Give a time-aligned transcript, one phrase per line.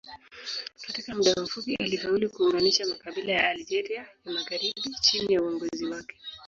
[0.87, 6.15] Katika muda mfupi alifaulu kuunganisha makabila ya Algeria ya magharibi chini ya uongozi wake.